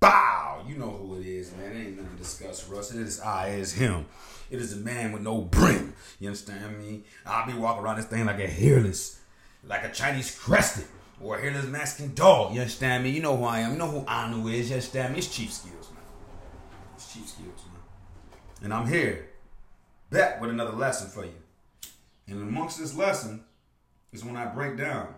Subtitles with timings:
[0.00, 0.64] Bow!
[0.68, 1.72] You know who it is, man.
[1.72, 2.92] It ain't nothing to discuss, Russ.
[2.92, 4.06] It is I, it is him.
[4.50, 5.94] It is a man with no brim.
[6.20, 7.04] You understand me?
[7.24, 9.20] I'll be walking around this thing like a hairless,
[9.64, 10.86] like a Chinese crested,
[11.20, 12.54] or a hairless Mexican dog.
[12.54, 13.10] You understand me?
[13.10, 13.72] You know who I am.
[13.72, 14.68] You know who Anu is.
[14.68, 15.18] You understand me?
[15.18, 16.02] It's Chief Skillz, man.
[16.94, 17.82] It's Chief Skillz, man.
[18.62, 19.30] And I'm here,
[20.10, 21.34] back with another lesson for you.
[22.28, 23.44] And amongst this lesson
[24.12, 25.14] is when I break down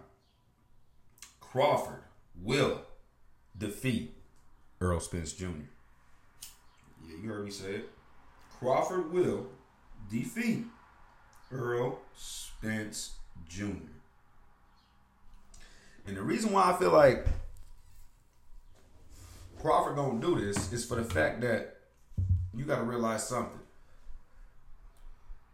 [1.40, 2.02] Crawford
[2.42, 2.82] will
[3.56, 4.14] defeat
[4.80, 5.46] Earl Spence Jr.
[7.06, 7.90] Yeah, you heard me say it.
[8.58, 9.46] Crawford will
[10.10, 10.64] defeat
[11.50, 13.12] Earl Spence
[13.48, 13.88] Jr.
[16.06, 17.26] And the reason why I feel like
[19.60, 21.76] Crawford gonna do this is for the fact that
[22.54, 23.58] you gotta realize something.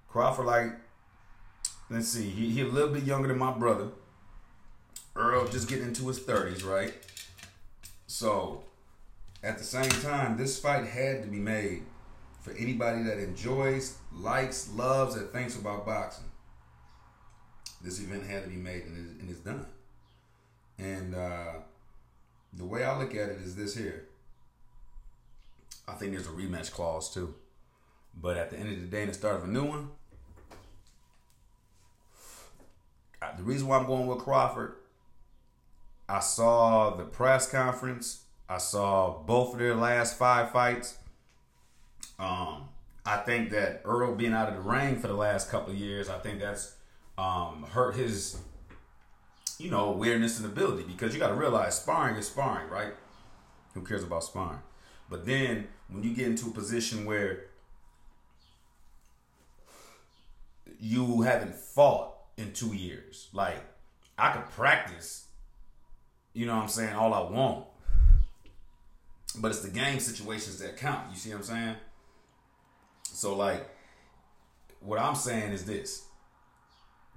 [0.08, 0.72] Crawford, like,
[1.90, 3.88] let's see, he, he a little bit younger than my brother.
[5.16, 6.94] Earl just getting into his 30s, right?
[8.06, 8.64] So,
[9.44, 11.82] at the same time, this fight had to be made
[12.40, 16.24] for anybody that enjoys, likes, loves, and thinks about boxing.
[17.82, 19.66] This event had to be made and it's, done.
[20.78, 21.52] And uh,
[22.54, 24.08] the way I look at it is this here.
[25.86, 27.34] I think there's a rematch clause too.
[28.18, 29.90] But at the end of the day, in the start of a new one,
[33.36, 34.76] the reason why I'm going with Crawford,
[36.08, 38.23] I saw the press conference.
[38.48, 40.98] I saw both of their last five fights.
[42.18, 42.68] Um,
[43.06, 46.08] I think that Earl being out of the ring for the last couple of years,
[46.08, 46.74] I think that's
[47.18, 48.38] um, hurt his,
[49.58, 52.94] you know, awareness and ability because you got to realize sparring is sparring, right?
[53.74, 54.60] Who cares about sparring?
[55.10, 57.46] But then when you get into a position where
[60.80, 63.56] you haven't fought in two years, like
[64.18, 65.26] I could practice,
[66.32, 67.66] you know what I'm saying, all I want.
[69.36, 71.10] But it's the game situations that count.
[71.10, 71.76] You see what I'm saying?
[73.04, 73.68] So like
[74.80, 76.06] what I'm saying is this.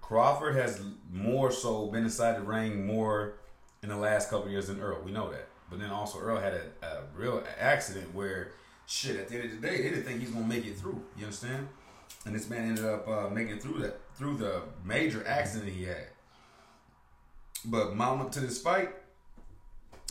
[0.01, 0.81] Crawford has
[1.11, 3.39] more so been inside the ring more
[3.83, 5.01] in the last couple years than Earl.
[5.03, 5.49] We know that.
[5.69, 8.51] But then also Earl had a, a real accident where
[8.85, 11.01] shit at the end of the day they didn't think he's gonna make it through.
[11.17, 11.67] You understand?
[12.25, 16.07] And this man ended up uh, making through that through the major accident he had.
[17.65, 18.89] But mounting up to this fight,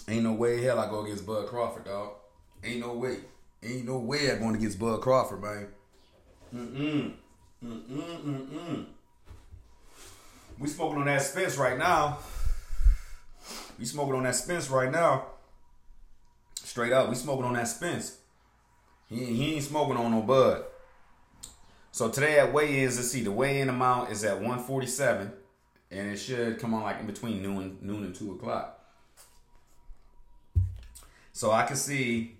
[0.09, 2.13] ain't no way hell I go against Bud Crawford, dog.
[2.65, 3.19] Ain't no way.
[3.63, 5.69] Ain't no way I'm going against Bud Crawford, man.
[6.55, 7.13] Mm-mm.
[7.65, 8.87] Mm-mm, mm-mm.
[10.59, 12.19] We smoking on that Spence right now.
[13.79, 15.27] We smoking on that Spence right now.
[16.55, 18.19] Straight up, we smoking on that Spence.
[19.09, 20.65] He, he ain't smoking on no Bud.
[21.93, 25.33] So today at weigh-ins, let's see, the weigh-in amount is at 147.
[25.91, 28.76] And it should come on like in between noon, noon and 2 o'clock.
[31.37, 32.39] So I can see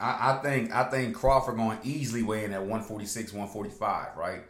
[0.00, 4.42] I, I think I think Crawford going easily weigh in at 146, 145, right?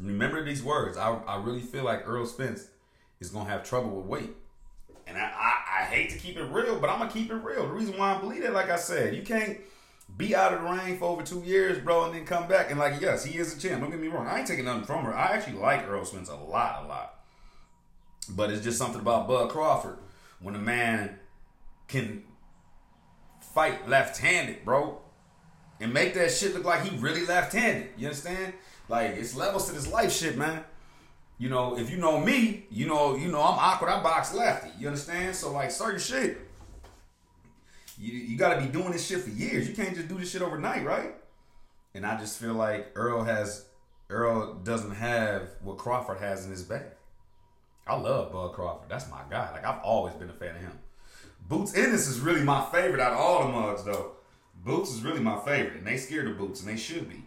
[0.00, 0.96] Remember these words.
[0.96, 2.68] I, I really feel like Earl Spence
[3.18, 4.30] is gonna have trouble with weight.
[5.08, 7.66] And I, I, I hate to keep it real, but I'm gonna keep it real.
[7.66, 9.58] The reason why I believe that, like I said, you can't
[10.16, 12.78] be out of the ring for over two years, bro, and then come back and
[12.78, 13.80] like, yes, he is a champ.
[13.80, 14.28] Don't get me wrong.
[14.28, 15.12] I ain't taking nothing from her.
[15.12, 17.14] I actually like Earl Spence a lot, a lot.
[18.30, 19.98] But it's just something about Bud Crawford
[20.38, 21.18] when a man
[21.88, 22.22] can
[23.40, 25.00] fight left-handed, bro,
[25.80, 27.88] and make that shit look like he really left-handed.
[27.96, 28.52] You understand?
[28.88, 30.64] Like it's levels to this life shit, man.
[31.38, 33.90] You know, if you know me, you know, you know I'm awkward.
[33.90, 34.70] I box lefty.
[34.78, 35.36] You understand?
[35.36, 36.38] So like certain shit,
[37.98, 39.68] you you got to be doing this shit for years.
[39.68, 41.14] You can't just do this shit overnight, right?
[41.94, 43.66] And I just feel like Earl has
[44.10, 46.86] Earl doesn't have what Crawford has in his bag.
[47.86, 48.88] I love Bud Crawford.
[48.88, 49.52] That's my guy.
[49.52, 50.78] Like I've always been a fan of him.
[51.48, 54.12] Boots Ennis is really my favorite out of all the mugs, though.
[54.64, 57.24] Boots is really my favorite, and they scared of Boots, and they should be.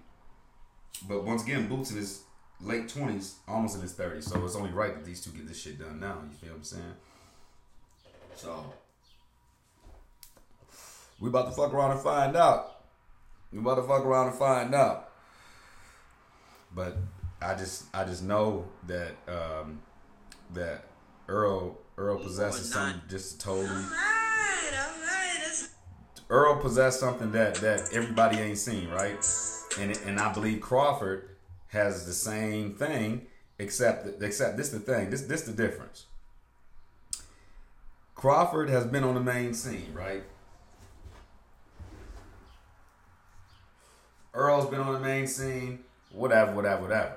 [1.08, 2.22] But once again, Boots in his
[2.60, 5.60] late twenties, almost in his thirties, so it's only right that these two get this
[5.60, 6.18] shit done now.
[6.30, 6.96] You feel what I'm saying?
[8.36, 8.74] So
[11.20, 12.82] we about to fuck around and find out.
[13.52, 15.10] We about to fuck around and find out.
[16.74, 16.98] But
[17.42, 19.82] I just I just know that um,
[20.54, 20.86] that
[21.28, 23.84] Earl Earl possesses something just totally.
[26.32, 29.20] Earl possessed something that that everybody ain't seen, right?
[29.78, 31.28] And and I believe Crawford
[31.68, 33.28] has the same thing,
[33.60, 35.10] except except this the thing.
[35.10, 36.06] This this the difference.
[38.16, 40.24] Crawford has been on the main scene, right?
[44.34, 45.80] Earl's been on the main scene,
[46.14, 47.16] whatever, whatever, whatever.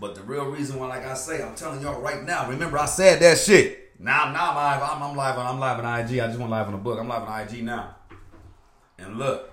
[0.00, 2.86] But the real reason why, like I say, I'm telling y'all right now, remember I
[2.86, 3.89] said that shit.
[4.02, 4.82] Now, now I'm live.
[4.82, 5.46] I'm, I'm live on.
[5.46, 6.20] I'm live on IG.
[6.20, 6.98] I just went live on the book.
[6.98, 7.96] I'm live on IG now.
[8.98, 9.50] And look,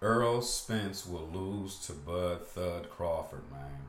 [0.00, 3.82] Earl Spence will lose to Bud Thud Crawford, man.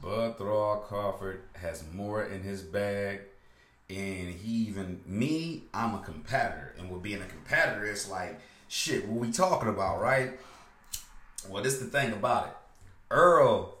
[0.00, 3.22] Bud Thud Crawford has more in his bag,
[3.90, 5.64] and he even me.
[5.74, 8.38] I'm a competitor, and with being a competitor, it's like
[8.68, 9.08] shit.
[9.08, 10.38] What we talking about, right?
[11.48, 12.56] Well, this is the thing about it.
[13.10, 13.75] Earl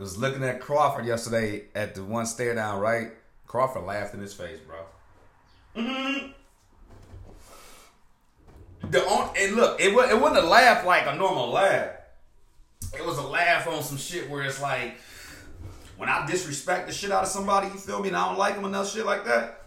[0.00, 3.12] was looking at Crawford yesterday at the one stare down, right?
[3.46, 4.76] Crawford laughed in his face, bro.
[5.82, 6.32] Mm-hmm.
[8.90, 11.90] The on, and look, it, it wasn't a laugh like a normal laugh.
[12.94, 14.96] It was a laugh on some shit where it's like,
[15.96, 18.54] when I disrespect the shit out of somebody, you feel me, and I don't like
[18.54, 19.62] them enough shit like that,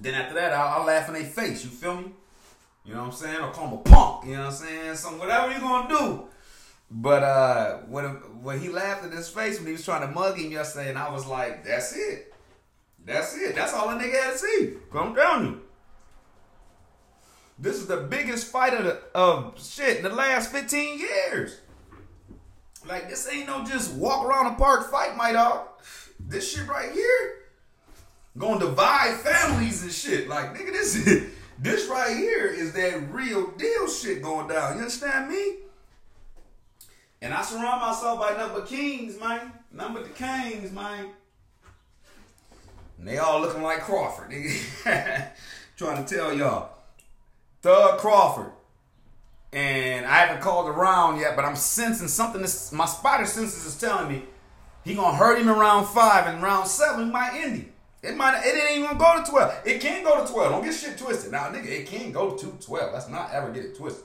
[0.00, 2.12] then after that, I'll, I'll laugh in their face, you feel me?
[2.84, 3.40] You know what I'm saying?
[3.40, 4.94] Or call them a punk, you know what I'm saying?
[4.96, 6.28] Some whatever you're gonna do.
[6.90, 8.04] But uh, when
[8.42, 10.98] when he laughed in his face when he was trying to mug him yesterday, and
[10.98, 12.32] I was like, "That's it,
[13.04, 15.60] that's it, that's all a nigga had to see." Come down you.
[17.58, 21.58] This is the biggest fight of, the, of shit in the last 15 years.
[22.86, 25.66] Like this ain't no just walk around the park fight, my dog.
[26.20, 27.34] This shit right here
[28.38, 30.28] gonna divide families and shit.
[30.28, 31.26] Like nigga, this
[31.58, 34.74] this right here is that real deal shit going down.
[34.74, 35.56] You understand me?
[37.20, 39.52] And I surround myself by number kings, man.
[39.72, 41.10] Number the kings, man.
[42.98, 44.30] And they all looking like Crawford.
[45.76, 46.70] Trying to tell y'all.
[47.62, 48.52] Thug Crawford.
[49.52, 52.42] And I haven't called around yet, but I'm sensing something.
[52.76, 54.22] My spider senses is telling me
[54.84, 57.72] he gonna hurt him in round five and round seven might end him.
[58.02, 59.62] It might it ain't even gonna go to 12.
[59.64, 60.52] It can go to 12.
[60.52, 61.32] Don't get shit twisted.
[61.32, 62.92] Now, nigga, it can go to 12.
[62.92, 64.04] Let's not ever get it twisted.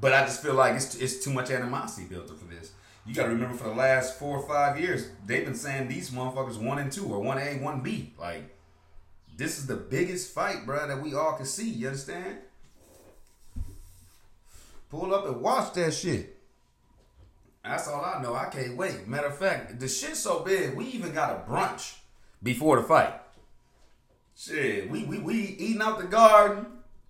[0.00, 2.72] But I just feel like it's it's too much animosity built up for this.
[3.04, 6.10] You got to remember, for the last four or five years, they've been saying these
[6.10, 8.12] motherfuckers one and two or one A, one B.
[8.18, 8.56] Like
[9.36, 11.68] this is the biggest fight, bro, that we all can see.
[11.68, 12.38] You understand?
[14.90, 16.38] Pull up and watch that shit.
[17.64, 18.34] That's all I know.
[18.34, 19.06] I can't wait.
[19.06, 21.96] Matter of fact, the shit's so big, we even got a brunch
[22.42, 23.14] before the fight.
[24.36, 26.66] Shit, we we we eating out the garden,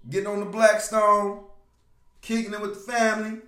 [0.09, 1.45] getting on the Blackstone
[2.23, 3.41] kicking it with the family.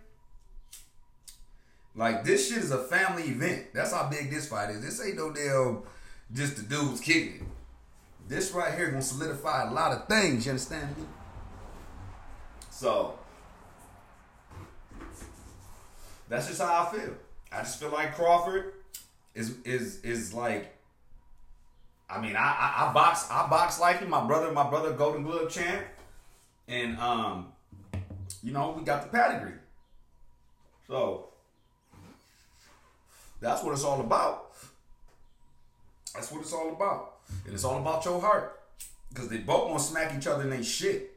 [1.97, 3.67] Like this shit is a family event.
[3.73, 4.83] That's how big this fight is.
[4.83, 5.83] This ain't no damn
[6.33, 7.43] just the dudes kicking it.
[8.29, 10.45] This right here gonna solidify a lot of things.
[10.45, 11.05] You understand me?
[12.71, 13.19] So
[16.29, 17.15] that's just how I feel.
[17.53, 18.73] I just feel like Crawford
[19.35, 20.73] is is is like.
[22.09, 24.11] I mean, I, I I box I box like him.
[24.11, 25.85] My brother, my brother, Golden Glove champ,
[26.69, 27.54] and um,
[28.45, 29.55] you know, we got the pedigree.
[30.87, 31.29] So
[33.41, 34.53] that's what it's all about.
[36.15, 37.15] That's what it's all about.
[37.47, 38.61] And it's all about your heart.
[39.09, 41.15] Because they both gonna smack each other in their shit.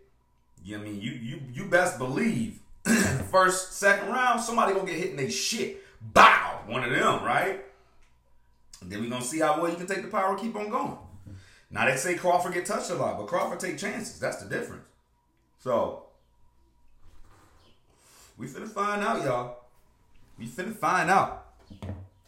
[0.64, 1.02] You know I mean?
[1.02, 2.60] You you you best believe
[3.32, 5.84] first, second round, somebody gonna get hit in their shit.
[6.02, 6.62] Bow!
[6.66, 7.66] One of them, right?
[8.82, 10.70] And then we gonna see how well you can take the power and keep on
[10.70, 10.98] going.
[11.70, 14.18] Now they say Crawford get touched a lot, but Crawford take chances.
[14.18, 14.86] That's the difference.
[15.60, 16.07] So
[18.38, 19.58] we finna find out, y'all.
[20.38, 21.46] We finna find out.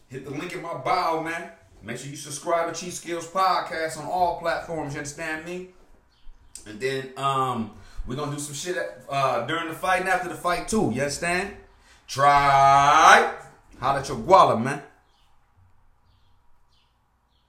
[0.08, 1.52] Hit the link in my bio, man.
[1.84, 4.94] Make sure you subscribe to Chief Skillz Podcast on all platforms.
[4.94, 5.70] You understand me?
[6.66, 7.72] And then um,
[8.08, 10.92] we're gonna do some shit uh, during the fight and after the fight too.
[10.94, 11.54] You understand?
[12.08, 13.34] Try.
[13.80, 14.82] Holla at your guala, man.